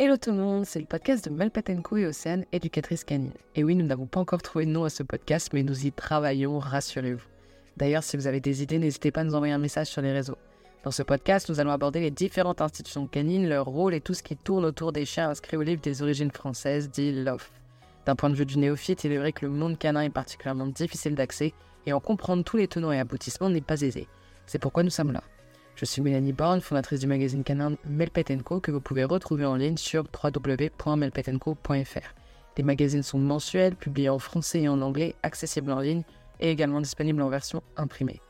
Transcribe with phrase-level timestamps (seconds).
[0.00, 3.32] Hello tout le monde, c'est le podcast de Melpatenko et Océane, éducatrice canine.
[3.56, 5.90] Et oui, nous n'avons pas encore trouvé de nom à ce podcast, mais nous y
[5.90, 7.26] travaillons, rassurez-vous.
[7.76, 10.12] D'ailleurs, si vous avez des idées, n'hésitez pas à nous envoyer un message sur les
[10.12, 10.38] réseaux.
[10.84, 14.22] Dans ce podcast, nous allons aborder les différentes institutions canines, leur rôle et tout ce
[14.22, 17.50] qui tourne autour des chiens inscrits au livre des origines françaises, dit LOF.
[18.06, 20.68] D'un point de vue du néophyte, il est vrai que le monde canin est particulièrement
[20.68, 21.54] difficile d'accès
[21.86, 24.06] et en comprendre tous les tenants et aboutissements n'est pas aisé.
[24.46, 25.24] C'est pourquoi nous sommes là.
[25.78, 29.54] Je suis Mélanie Born, fondatrice du magazine canin Melpet Co que vous pouvez retrouver en
[29.54, 32.14] ligne sur www.melpetenco.fr.
[32.56, 36.02] Les magazines sont mensuels, publiés en français et en anglais, accessibles en ligne
[36.40, 38.20] et également disponibles en version imprimée.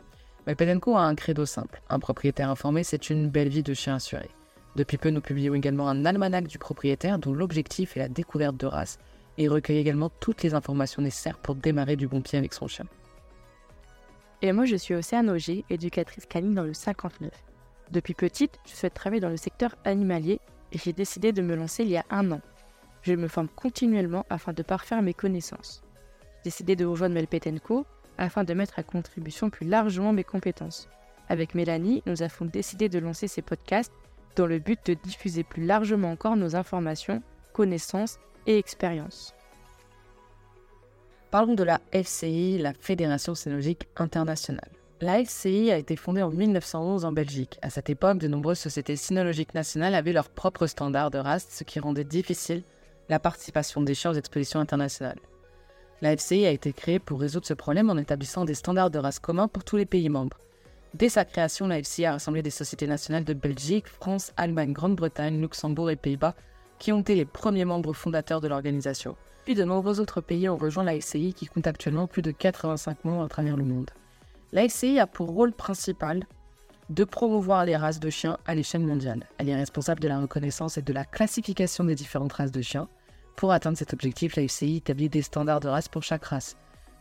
[0.46, 1.80] Melpet Co a un credo simple.
[1.88, 4.28] Un propriétaire informé, c'est une belle vie de chien assuré.
[4.76, 8.66] Depuis peu, nous publions également un almanach du propriétaire dont l'objectif est la découverte de
[8.66, 8.98] races
[9.38, 12.84] et recueille également toutes les informations nécessaires pour démarrer du bon pied avec son chien.
[14.40, 17.30] Et moi, je suis Océane Auger, éducatrice canine dans le 59.
[17.90, 20.40] Depuis petite, je souhaite travailler dans le secteur animalier
[20.72, 22.40] et j'ai décidé de me lancer il y a un an.
[23.02, 25.82] Je me forme continuellement afin de parfaire mes connaissances.
[26.36, 27.84] J'ai décidé de rejoindre Melpetenco
[28.16, 30.88] afin de mettre à contribution plus largement mes compétences.
[31.28, 33.92] Avec Mélanie, nous avons décidé de lancer ces podcasts
[34.36, 39.34] dans le but de diffuser plus largement encore nos informations, connaissances et expériences.
[41.30, 44.70] Parlons de la FCI, la Fédération Cénologique Internationale.
[45.02, 47.58] La FCI a été fondée en 1911 en Belgique.
[47.60, 51.64] À cette époque, de nombreuses sociétés cynologiques nationales avaient leurs propres standards de race, ce
[51.64, 52.62] qui rendait difficile
[53.10, 55.18] la participation des chiens aux expositions internationales.
[56.00, 59.18] La FCI a été créée pour résoudre ce problème en établissant des standards de race
[59.18, 60.38] communs pour tous les pays membres.
[60.94, 65.42] Dès sa création, la FCI a rassemblé des sociétés nationales de Belgique, France, Allemagne, Grande-Bretagne,
[65.42, 66.34] Luxembourg et Pays-Bas,
[66.78, 69.14] qui ont été les premiers membres fondateurs de l'organisation
[69.54, 73.24] de nombreux autres pays ont rejoint la SCI qui compte actuellement plus de 85 membres
[73.24, 73.90] à travers le monde.
[74.52, 76.24] La SCI a pour rôle principal
[76.90, 79.26] de promouvoir les races de chiens à l'échelle mondiale.
[79.38, 82.88] Elle est responsable de la reconnaissance et de la classification des différentes races de chiens.
[83.36, 86.56] Pour atteindre cet objectif, la FCI établit des standards de race pour chaque race,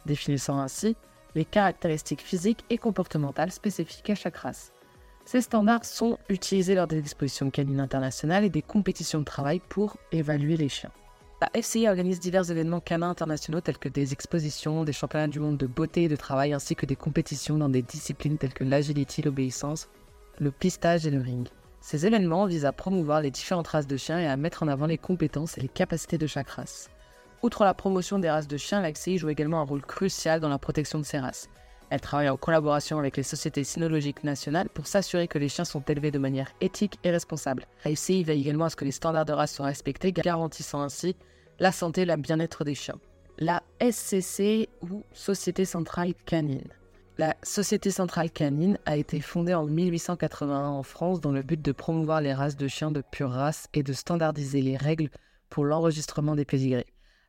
[0.06, 0.96] définissant ainsi
[1.36, 4.74] les caractéristiques physiques et comportementales spécifiques à chaque race.
[5.26, 9.98] Ces standards sont utilisés lors des expositions canines internationales et des compétitions de travail pour
[10.12, 10.92] évaluer les chiens.
[11.40, 15.58] La FCI organise divers événements canins internationaux tels que des expositions, des championnats du monde
[15.58, 19.22] de beauté et de travail, ainsi que des compétitions dans des disciplines telles que l'agility,
[19.22, 19.88] l'obéissance,
[20.40, 21.48] le pistage et le ring.
[21.80, 24.88] Ces événements visent à promouvoir les différentes races de chiens et à mettre en avant
[24.88, 26.90] les compétences et les capacités de chaque race.
[27.44, 30.50] Outre la promotion des races de chiens, la FCI joue également un rôle crucial dans
[30.50, 31.50] la protection de ces races.
[31.90, 35.82] Elle travaille en collaboration avec les sociétés cynologiques nationales pour s'assurer que les chiens sont
[35.82, 37.66] élevés de manière éthique et responsable.
[37.86, 41.16] La FCI veille également à ce que les standards de race soient respectés, garantissant ainsi
[41.60, 43.00] la santé et le bien-être des chiens.
[43.40, 46.68] La SCC ou Société Centrale Canine.
[47.18, 51.72] La Société Centrale Canine a été fondée en 1881 en France dans le but de
[51.72, 55.10] promouvoir les races de chiens de pure race et de standardiser les règles
[55.50, 56.86] pour l'enregistrement des pédigrés.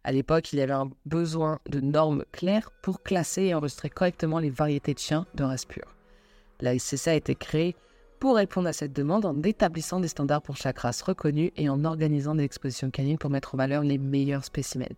[0.09, 4.39] À l'époque, il y avait un besoin de normes claires pour classer et enregistrer correctement
[4.39, 5.95] les variétés de chiens de race pure.
[6.61, 7.77] La SCC a été créée
[8.19, 11.85] pour répondre à cette demande en établissant des standards pour chaque race reconnue et en
[11.85, 14.97] organisant des expositions canines pour mettre en valeur les meilleurs spécimens.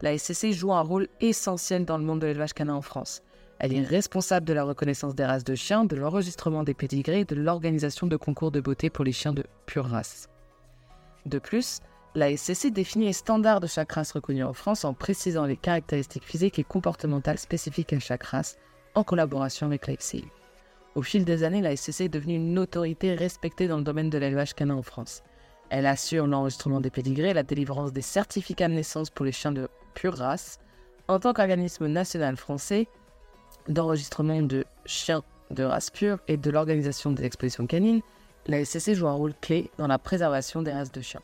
[0.00, 3.22] La SCC joue un rôle essentiel dans le monde de l'élevage canin en France.
[3.58, 7.24] Elle est responsable de la reconnaissance des races de chiens, de l'enregistrement des pédigrés et
[7.24, 10.28] de l'organisation de concours de beauté pour les chiens de pure race.
[11.24, 11.80] De plus,
[12.16, 16.24] la SCC définit les standards de chaque race reconnue en France en précisant les caractéristiques
[16.24, 18.56] physiques et comportementales spécifiques à chaque race
[18.94, 20.24] en collaboration avec la FCI.
[20.94, 24.16] Au fil des années, la SCC est devenue une autorité respectée dans le domaine de
[24.16, 25.22] l'élevage canin en France.
[25.68, 29.52] Elle assure l'enregistrement des pédigrés et la délivrance des certificats de naissance pour les chiens
[29.52, 30.58] de pure race.
[31.08, 32.88] En tant qu'organisme national français
[33.68, 38.00] d'enregistrement de chiens de race pure et de l'organisation des expositions canines,
[38.46, 41.22] la SCC joue un rôle clé dans la préservation des races de chiens.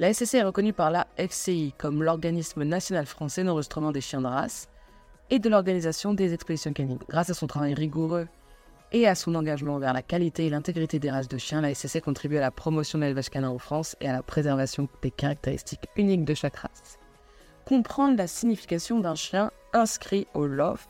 [0.00, 4.26] La SCC est reconnue par la FCI comme l'organisme national français d'enregistrement des chiens de
[4.26, 4.68] race
[5.30, 6.98] et de l'organisation des expéditions canines.
[7.08, 8.26] Grâce à son travail rigoureux
[8.90, 12.00] et à son engagement vers la qualité et l'intégrité des races de chiens, la SCC
[12.00, 15.88] contribue à la promotion de l'élevage canin en France et à la préservation des caractéristiques
[15.96, 16.98] uniques de chaque race.
[17.64, 20.88] Comprendre la signification d'un chien inscrit au LOF,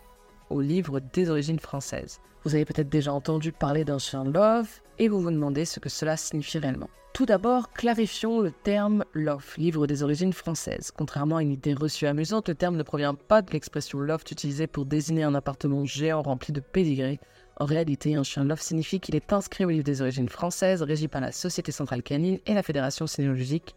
[0.55, 2.21] au livre des origines françaises.
[2.45, 5.89] Vous avez peut-être déjà entendu parler d'un chien LOF et vous vous demandez ce que
[5.89, 6.89] cela signifie réellement.
[7.12, 10.93] Tout d'abord, clarifions le terme LOF, livre des origines françaises.
[10.97, 14.67] Contrairement à une idée reçue amusante, le terme ne provient pas de l'expression loft utilisée
[14.67, 17.21] pour désigner un appartement géant rempli de pédigrés.
[17.57, 21.09] En réalité, un chien LOF signifie qu'il est inscrit au livre des origines françaises, régi
[21.09, 23.75] par la Société Centrale Canine et la Fédération Cynologique,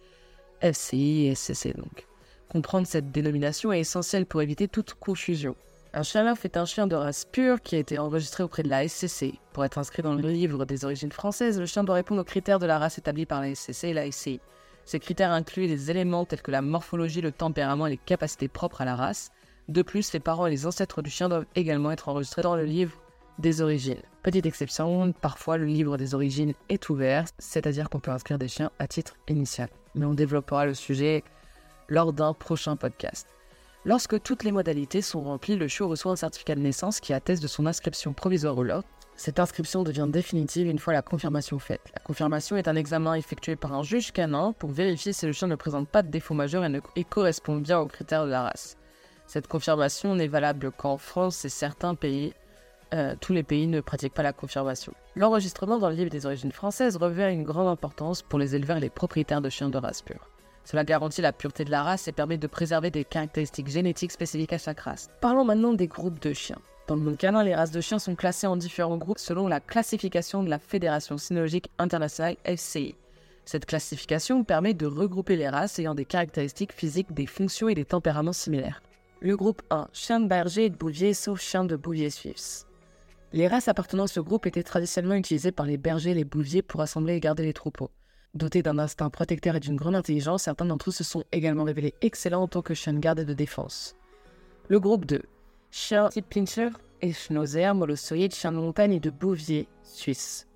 [0.61, 2.07] FCI et SCC donc.
[2.49, 5.55] Comprendre cette dénomination est essentiel pour éviter toute confusion.
[5.93, 8.87] Un chien est un chien de race pure qui a été enregistré auprès de la
[8.87, 9.39] SCC.
[9.53, 12.59] Pour être inscrit dans le livre des origines françaises, le chien doit répondre aux critères
[12.59, 14.41] de la race établis par la SCC et la SCI.
[14.85, 18.81] Ces critères incluent des éléments tels que la morphologie, le tempérament et les capacités propres
[18.81, 19.31] à la race.
[19.69, 22.65] De plus, les parents et les ancêtres du chien doivent également être enregistrés dans le
[22.65, 22.93] livre
[23.39, 24.01] des origines.
[24.23, 28.71] Petite exception, parfois le livre des origines est ouvert, c'est-à-dire qu'on peut inscrire des chiens
[28.79, 29.69] à titre initial.
[29.95, 31.23] Mais on développera le sujet
[31.87, 33.36] lors d'un prochain podcast.
[33.87, 37.41] Lorsque toutes les modalités sont remplies, le chiot reçoit un certificat de naissance qui atteste
[37.41, 38.83] de son inscription provisoire au lot
[39.15, 41.81] cette inscription devient définitive une fois la confirmation faite.
[41.95, 45.47] La confirmation est un examen effectué par un juge canin pour vérifier si le chien
[45.47, 46.63] ne présente pas de défaut majeur
[46.95, 48.77] et, correspond bien aux critères de la race.
[49.25, 52.33] Cette confirmation n'est valable qu'en France et certains pays.
[52.93, 54.93] Euh, tous les pays ne pratiquent pas la confirmation.
[55.15, 58.81] L'enregistrement dans le livre des origines françaises revêt une grande importance pour les éleveurs et
[58.81, 60.29] les propriétaires de chiens de race pure.
[60.69, 64.51] Cela garantit la pureté de la race et permet de préserver des caractéristiques génétiques spécifiques
[64.51, 65.09] à chaque race.
[65.21, 66.59] Parlons maintenant des groupes de chiens.
[66.89, 69.61] Dans le monde canin, les races de chiens sont classées en différents groupes selon la
[69.61, 72.95] classification de la Fédération cynologique internationale FCI.
[73.45, 77.85] Cette classification permet de regrouper les races ayant des caractéristiques physiques, des fonctions et des
[77.85, 78.83] tempéraments similaires.
[79.21, 82.67] Le groupe 1, chien de berger et de bouvier sauf chien de bouvier suisse.
[83.31, 86.61] Les races appartenant à ce groupe étaient traditionnellement utilisées par les bergers et les bouviers
[86.61, 87.89] pour assembler et garder les troupeaux.
[88.33, 91.95] Dotés d'un instinct protecteur et d'une grande intelligence, certains d'entre eux se sont également révélés
[92.01, 93.95] excellents en tant que chiens de garde et de défense.
[94.67, 95.21] Le groupe 2,
[95.71, 96.69] chien type pincher
[97.01, 100.47] et schnauzer, molossoïde, chien de montagne et de bouvier suisse.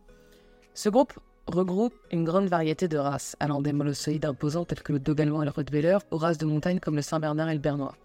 [0.73, 1.13] Ce groupe
[1.47, 5.45] regroupe une grande variété de races, allant des molossoïdes imposants tels que le Doberman et
[5.45, 7.95] le Rottweiler aux races de montagne comme le Saint-Bernard et le Bernois.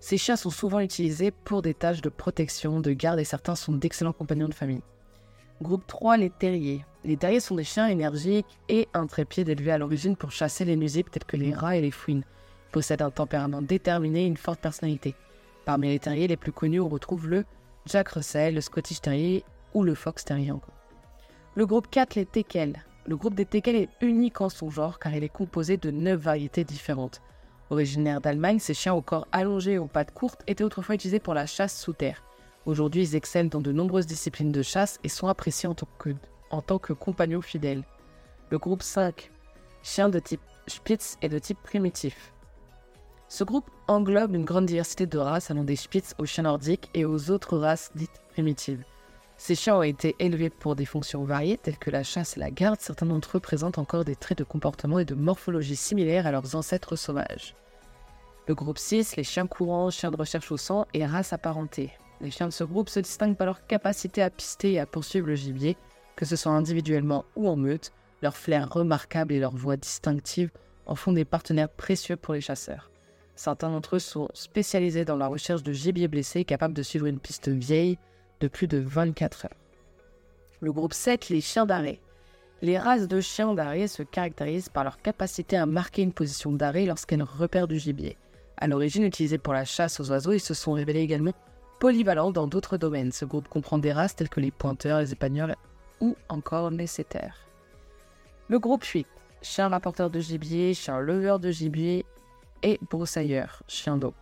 [0.00, 3.72] Ces chiens sont souvent utilisés pour des tâches de protection, de garde et certains sont
[3.72, 4.82] d'excellents compagnons de famille.
[5.60, 6.84] Groupe 3, les terriers.
[7.04, 11.10] Les terriers sont des chiens énergiques et intrépides élevés à l'origine pour chasser les nuisibles
[11.10, 12.22] tels que les rats et les fouines.
[12.68, 15.16] Ils possèdent un tempérament déterminé et une forte personnalité.
[15.64, 17.44] Parmi les terriers les plus connus, on retrouve le
[17.86, 19.44] Jack Russell, le Scottish Terrier
[19.74, 20.74] ou le Fox Terrier encore.
[21.56, 22.84] Le groupe 4, les teckels.
[23.06, 26.20] Le groupe des teckels est unique en son genre car il est composé de 9
[26.20, 27.20] variétés différentes.
[27.70, 31.34] Originaires d'Allemagne, ces chiens au corps allongé et aux pattes courtes étaient autrefois utilisés pour
[31.34, 32.22] la chasse sous terre.
[32.64, 36.14] Aujourd'hui, ils excellent dans de nombreuses disciplines de chasse et sont appréciés en tant que,
[36.52, 37.82] en tant que compagnons fidèles.
[38.50, 39.30] Le groupe 5,
[39.82, 42.32] chiens de type Spitz et de type primitif.
[43.28, 47.04] Ce groupe englobe une grande diversité de races allant des Spitz aux chiens nordiques et
[47.04, 48.84] aux autres races dites primitives.
[49.38, 52.50] Ces chiens ont été élevés pour des fonctions variées telles que la chasse et la
[52.50, 52.78] garde.
[52.80, 56.54] Certains d'entre eux présentent encore des traits de comportement et de morphologie similaires à leurs
[56.54, 57.56] ancêtres sauvages.
[58.46, 61.92] Le groupe 6, les chiens courants, chiens de recherche au sang et races apparentées.
[62.20, 65.26] Les chiens de ce groupe se distinguent par leur capacité à pister et à poursuivre
[65.26, 65.76] le gibier,
[66.16, 67.92] que ce soit individuellement ou en meute.
[68.22, 70.50] Leur flair remarquable et leur voix distinctive
[70.86, 72.90] en font des partenaires précieux pour les chasseurs.
[73.34, 77.18] Certains d'entre eux sont spécialisés dans la recherche de gibier blessé capable de suivre une
[77.18, 77.98] piste vieille
[78.40, 79.56] de plus de 24 heures.
[80.60, 82.00] Le groupe 7, les chiens d'arrêt.
[82.60, 86.86] Les races de chiens d'arrêt se caractérisent par leur capacité à marquer une position d'arrêt
[86.86, 88.16] lorsqu'elles repèrent du gibier.
[88.56, 91.32] À l'origine utilisés pour la chasse aux oiseaux, ils se sont révélés également
[91.80, 93.10] polyvalents dans d'autres domaines.
[93.10, 95.56] Ce groupe comprend des races telles que les pointeurs, les épagneurs
[96.02, 97.46] ou encore setters.
[98.48, 99.06] Le groupe 8,
[99.40, 102.04] chien rapporteur de gibier, chien leveur de gibier
[102.62, 104.12] et broussailleurs, chiens d'eau.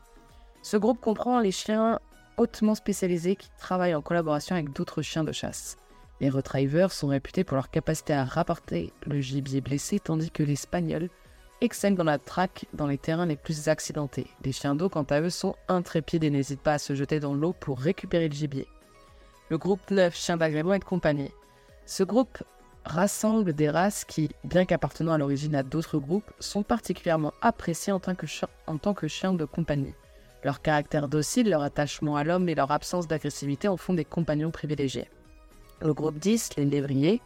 [0.62, 1.98] Ce groupe comprend les chiens
[2.36, 5.78] hautement spécialisés qui travaillent en collaboration avec d'autres chiens de chasse.
[6.20, 10.56] Les retrievers sont réputés pour leur capacité à rapporter le gibier blessé, tandis que les
[10.56, 11.08] spagnols
[11.62, 14.26] excellent dans la traque dans les terrains les plus accidentés.
[14.44, 17.34] Les chiens d'eau, quant à eux, sont intrépides et n'hésitent pas à se jeter dans
[17.34, 18.66] l'eau pour récupérer le gibier.
[19.49, 21.30] Le groupe 9, chiens d'agrément et de compagnie.
[21.90, 22.44] Ce groupe
[22.85, 27.99] rassemble des races qui, bien qu'appartenant à l'origine à d'autres groupes, sont particulièrement appréciées en
[27.99, 28.26] tant, que
[28.68, 29.97] en tant que chiens de compagnie.
[30.44, 34.52] Leur caractère docile, leur attachement à l'homme et leur absence d'agressivité en font des compagnons
[34.52, 35.11] privilégiés.
[35.82, 37.20] Le groupe 10, les lévriers.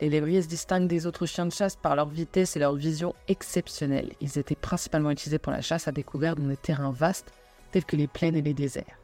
[0.00, 3.12] Les lévriers se distinguent des autres chiens de chasse par leur vitesse et leur vision
[3.26, 4.12] exceptionnelle.
[4.20, 7.32] Ils étaient principalement utilisés pour la chasse à découvert dans des terrains vastes
[7.72, 9.00] tels que les plaines et les déserts.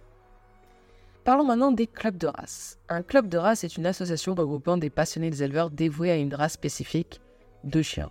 [1.25, 2.79] Parlons maintenant des clubs de race.
[2.89, 6.35] Un club de race est une association regroupant des passionnés des éleveurs dévoués à une
[6.35, 7.21] race spécifique
[7.63, 8.11] de chiens.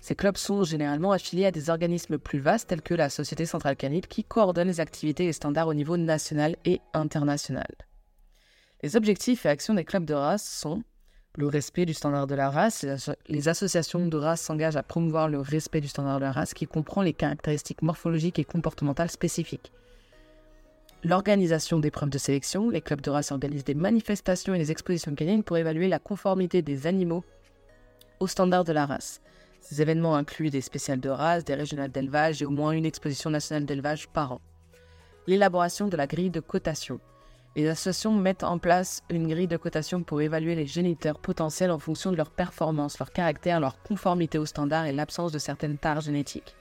[0.00, 3.74] Ces clubs sont généralement affiliés à des organismes plus vastes tels que la Société centrale
[3.74, 7.66] canine qui coordonne les activités et standards au niveau national et international.
[8.84, 10.84] Les objectifs et actions des clubs de race sont
[11.34, 12.86] le respect du standard de la race.
[13.26, 16.66] Les associations de race s'engagent à promouvoir le respect du standard de la race qui
[16.66, 19.72] comprend les caractéristiques morphologiques et comportementales spécifiques
[21.06, 22.68] l'organisation des preuves de sélection.
[22.68, 26.62] Les clubs de race organisent des manifestations et des expositions canines pour évaluer la conformité
[26.62, 27.24] des animaux
[28.18, 29.20] aux standards de la race.
[29.60, 33.30] Ces événements incluent des spéciales de race, des régionales d'élevage et au moins une exposition
[33.30, 34.40] nationale d'élevage par an.
[35.28, 36.98] L'élaboration de la grille de cotation.
[37.54, 41.78] Les associations mettent en place une grille de cotation pour évaluer les géniteurs potentiels en
[41.78, 46.00] fonction de leur performance, leur caractère, leur conformité aux standards et l'absence de certaines tares
[46.00, 46.56] génétiques.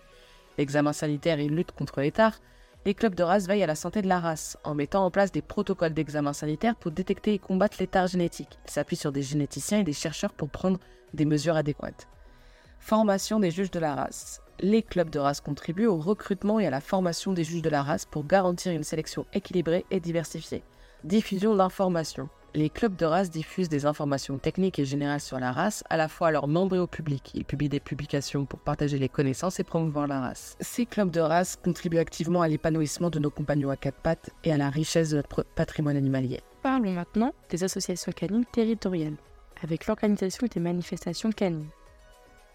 [0.58, 2.40] L'examen sanitaire et lutte contre les tares,
[2.86, 5.32] les clubs de race veillent à la santé de la race en mettant en place
[5.32, 8.60] des protocoles d'examen sanitaire pour détecter et combattre les tares génétiques.
[8.68, 10.80] Ils s'appuient sur des généticiens et des chercheurs pour prendre
[11.14, 12.08] des mesures adéquates.
[12.80, 14.42] Formation des juges de la race.
[14.60, 17.82] Les clubs de race contribuent au recrutement et à la formation des juges de la
[17.82, 20.64] race pour garantir une sélection équilibrée et diversifiée.
[21.04, 22.30] Diffusion d'informations.
[22.56, 26.08] Les clubs de race diffusent des informations techniques et générales sur la race, à la
[26.08, 27.32] fois à leurs membres et au public.
[27.34, 30.56] Ils publient des publications pour partager les connaissances et promouvoir la race.
[30.62, 34.54] Ces clubs de race contribuent activement à l'épanouissement de nos compagnons à quatre pattes et
[34.54, 36.40] à la richesse de notre patrimoine animalier.
[36.64, 39.18] Parlons maintenant des associations canines territoriales,
[39.62, 41.68] avec l'organisation des manifestations canines.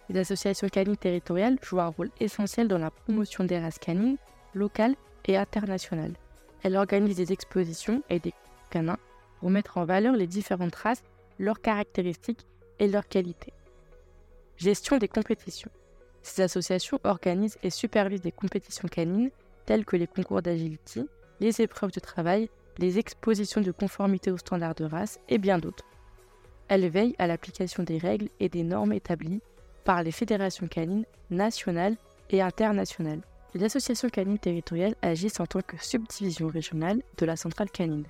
[0.09, 4.17] Les associations canines territoriales jouent un rôle essentiel dans la promotion des races canines
[4.55, 4.95] locales
[5.27, 6.15] et internationales.
[6.63, 8.33] Elles organisent des expositions et des
[8.71, 8.97] canins
[9.41, 11.03] pour mettre en valeur les différentes races,
[11.39, 12.47] leurs caractéristiques
[12.79, 13.55] et leurs qualités.
[14.57, 15.71] Gestion des compétitions.
[16.23, 19.31] Ces associations organisent et supervisent des compétitions canines
[19.65, 21.07] telles que les concours d'agility,
[21.41, 25.87] les épreuves de travail, les expositions de conformité aux standards de race et bien d'autres.
[26.69, 29.41] Elles veillent à l'application des règles et des normes établies
[29.85, 31.97] par les fédérations canines nationales
[32.29, 33.23] et internationales.
[33.55, 38.05] Les associations canines territoriales agissent en tant que subdivision régionale de la centrale canine,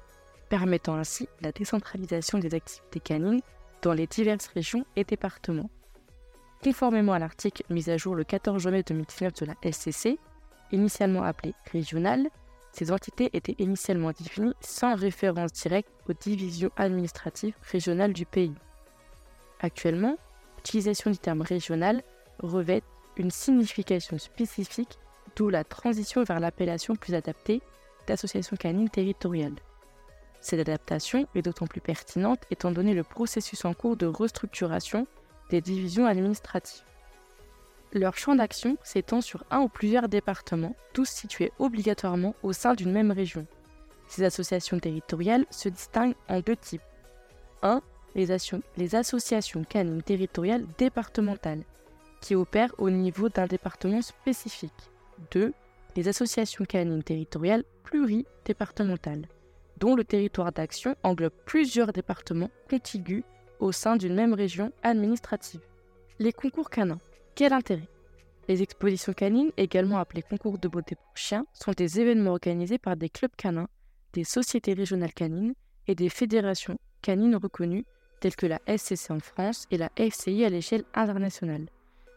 [0.50, 3.40] permettant ainsi la décentralisation des activités canines
[3.80, 5.71] dans les diverses régions et départements.
[6.62, 10.19] Conformément à l'article mis à jour le 14 juin 2019 de la SCC,
[10.73, 12.28] initialement appelée régionale,
[12.73, 18.54] ces entités étaient initialement définies sans référence directe aux divisions administratives régionales du pays.
[19.61, 20.16] Actuellement,
[20.57, 22.02] l'utilisation du terme régional
[22.40, 22.83] revêt
[23.16, 24.99] une signification spécifique,
[25.37, 27.62] d'où la transition vers l'appellation plus adaptée
[28.07, 29.54] d'association canine territoriale.
[30.40, 35.06] Cette adaptation est d'autant plus pertinente étant donné le processus en cours de restructuration
[35.50, 36.85] des divisions administratives.
[37.92, 42.92] Leur champ d'action s'étend sur un ou plusieurs départements, tous situés obligatoirement au sein d'une
[42.92, 43.47] même région.
[44.09, 46.82] Ces associations territoriales se distinguent en deux types.
[47.62, 47.82] 1
[48.14, 51.62] les, associations canines territoriales départementales,
[52.20, 54.73] qui opèrent au niveau d'un département spécifique.
[55.32, 55.52] 2.
[55.97, 59.26] Les associations canines territoriales pluridépartementales,
[59.80, 63.25] dont le territoire d'action englobe plusieurs départements contigus
[63.58, 65.60] au sein d'une même région administrative.
[66.18, 67.00] Les concours canins.
[67.34, 67.88] Quel intérêt?
[68.49, 72.96] Les expositions canines, également appelées concours de beauté pour chiens, sont des événements organisés par
[72.96, 73.68] des clubs canins,
[74.12, 75.54] des sociétés régionales canines
[75.87, 77.87] et des fédérations canines reconnues
[78.20, 81.66] telles que la SCC en France et la FCI à l'échelle internationale.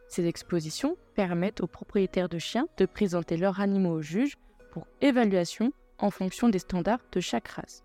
[0.09, 4.37] Ces expositions permettent aux propriétaires de chiens de présenter leurs animaux aux juges
[4.71, 7.83] pour évaluation en fonction des standards de chaque race.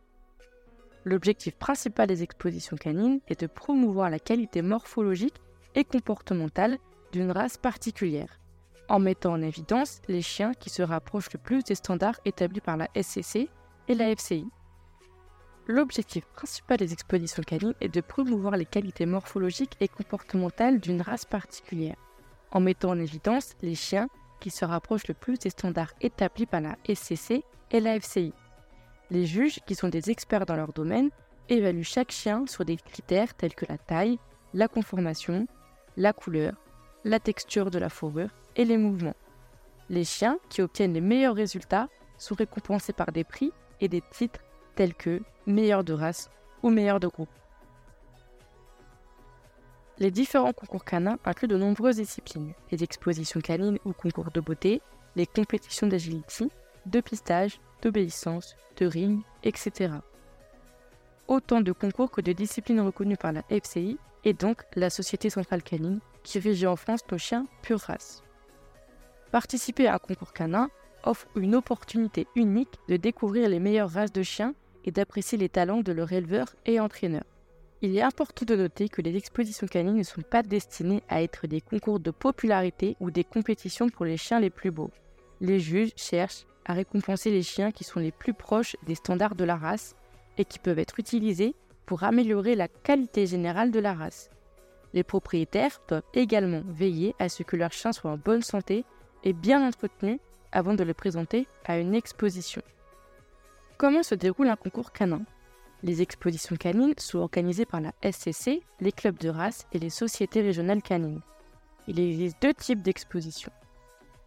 [1.04, 5.36] L'objectif principal des expositions canines est de promouvoir la qualité morphologique
[5.74, 6.78] et comportementale
[7.12, 8.38] d'une race particulière,
[8.88, 12.76] en mettant en évidence les chiens qui se rapprochent le plus des standards établis par
[12.76, 13.48] la SCC
[13.88, 14.46] et la FCI.
[15.66, 21.26] L'objectif principal des expositions canines est de promouvoir les qualités morphologiques et comportementales d'une race
[21.26, 21.96] particulière,
[22.50, 24.08] en mettant en évidence les chiens
[24.40, 28.32] qui se rapprochent le plus des standards établis par la SCC et la FCI.
[29.10, 31.10] Les juges, qui sont des experts dans leur domaine,
[31.48, 34.18] évaluent chaque chien sur des critères tels que la taille,
[34.54, 35.46] la conformation,
[35.96, 36.54] la couleur,
[37.04, 39.16] la texture de la fourrure et les mouvements.
[39.88, 44.40] Les chiens qui obtiennent les meilleurs résultats sont récompensés par des prix et des titres
[44.74, 46.30] tels que meilleur de race
[46.62, 47.30] ou meilleur de groupe.
[50.00, 54.80] Les différents concours canins incluent de nombreuses disciplines, les expositions canines ou concours de beauté,
[55.16, 56.50] les compétitions d'agility,
[56.86, 59.94] de pistage, d'obéissance, de ring, etc.
[61.26, 65.64] Autant de concours que de disciplines reconnues par la FCI et donc la Société centrale
[65.64, 68.22] canine qui régit en France nos chiens pure race.
[69.32, 70.70] Participer à un concours canin
[71.02, 75.82] offre une opportunité unique de découvrir les meilleures races de chiens et d'apprécier les talents
[75.82, 77.24] de leurs éleveurs et entraîneurs.
[77.80, 81.46] Il est important de noter que les expositions canines ne sont pas destinées à être
[81.46, 84.90] des concours de popularité ou des compétitions pour les chiens les plus beaux.
[85.40, 89.44] Les juges cherchent à récompenser les chiens qui sont les plus proches des standards de
[89.44, 89.94] la race
[90.38, 91.54] et qui peuvent être utilisés
[91.86, 94.28] pour améliorer la qualité générale de la race.
[94.92, 98.84] Les propriétaires doivent également veiller à ce que leurs chiens soient en bonne santé
[99.22, 100.18] et bien entretenus
[100.50, 102.62] avant de le présenter à une exposition.
[103.76, 105.22] Comment se déroule un concours canin?
[105.84, 110.42] Les expositions canines sont organisées par la SCC, les clubs de race et les sociétés
[110.42, 111.20] régionales canines.
[111.86, 113.52] Il existe deux types d'expositions.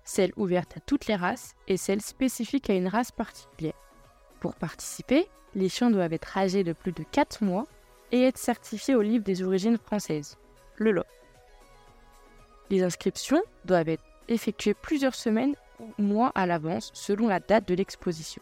[0.03, 3.74] Celle ouverte à toutes les races et celle spécifique à une race particulière.
[4.39, 7.67] Pour participer, les chiens doivent être âgés de plus de 4 mois
[8.12, 10.38] et être certifiés au livre des origines françaises,
[10.77, 11.05] le LOF.
[12.70, 17.75] Les inscriptions doivent être effectuées plusieurs semaines ou mois à l'avance selon la date de
[17.75, 18.41] l'exposition.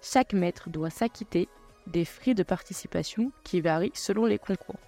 [0.00, 1.48] Chaque maître doit s'acquitter
[1.86, 4.80] des frais de participation qui varient selon les concours.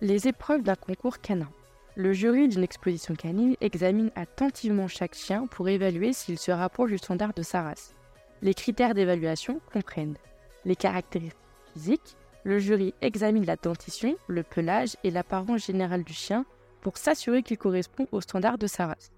[0.00, 1.50] Les épreuves d'un concours canin.
[1.96, 6.98] Le jury d'une exposition canine examine attentivement chaque chien pour évaluer s'il se rapproche du
[6.98, 7.94] standard de sa race.
[8.40, 10.16] Les critères d'évaluation comprennent
[10.64, 11.36] les caractéristiques
[11.72, 16.44] physiques, le jury examine la dentition, le pelage et l'apparence générale du chien
[16.80, 19.10] pour s'assurer qu'il correspond au standard de sa race.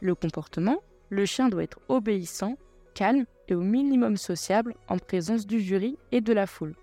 [0.00, 2.56] Le comportement, le chien doit être obéissant,
[2.94, 6.74] calme et au minimum sociable en présence du jury et de la foule.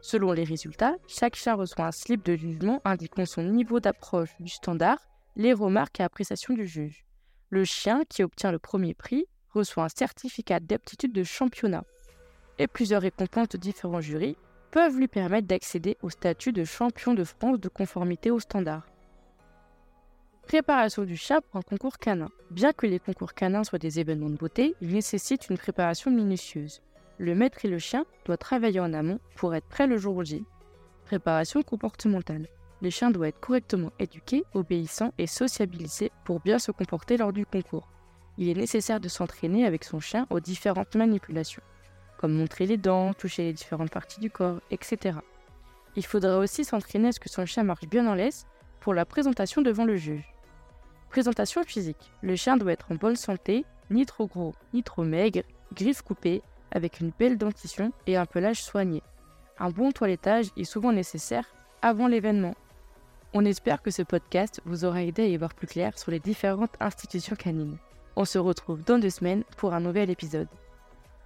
[0.00, 4.48] Selon les résultats, chaque chien reçoit un slip de jugement indiquant son niveau d'approche du
[4.48, 4.98] standard,
[5.34, 7.04] les remarques et appréciations du juge.
[7.50, 11.84] Le chien qui obtient le premier prix reçoit un certificat d'aptitude de championnat.
[12.58, 14.36] Et plusieurs récompenses de différents jurys
[14.70, 18.86] peuvent lui permettre d'accéder au statut de champion de France de conformité au standard.
[20.46, 22.30] Préparation du chien pour un concours canin.
[22.50, 26.80] Bien que les concours canins soient des événements de beauté, ils nécessitent une préparation minutieuse
[27.18, 30.44] le maître et le chien doivent travailler en amont pour être prêts le jour J.
[31.06, 32.46] Préparation comportementale.
[32.82, 37.46] Le chien doit être correctement éduqué, obéissant et sociabilisé pour bien se comporter lors du
[37.46, 37.88] concours.
[38.36, 41.62] Il est nécessaire de s'entraîner avec son chien aux différentes manipulations,
[42.18, 45.18] comme montrer les dents, toucher les différentes parties du corps, etc.
[45.96, 48.46] Il faudra aussi s'entraîner à ce que son chien marche bien en laisse
[48.80, 50.35] pour la présentation devant le juge.
[51.10, 52.12] Présentation physique.
[52.22, 56.42] Le chien doit être en bonne santé, ni trop gros, ni trop maigre, griffes coupées,
[56.70, 59.02] avec une belle dentition et un pelage soigné.
[59.58, 61.46] Un bon toilettage est souvent nécessaire
[61.80, 62.54] avant l'événement.
[63.32, 66.20] On espère que ce podcast vous aura aidé à y voir plus clair sur les
[66.20, 67.78] différentes institutions canines.
[68.16, 70.48] On se retrouve dans deux semaines pour un nouvel épisode.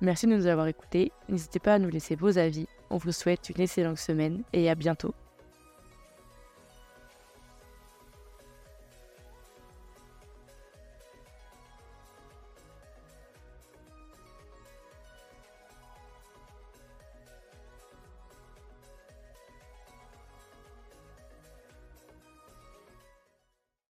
[0.00, 1.12] Merci de nous avoir écoutés.
[1.28, 2.66] N'hésitez pas à nous laisser vos avis.
[2.88, 5.14] On vous souhaite une excellente semaine et à bientôt.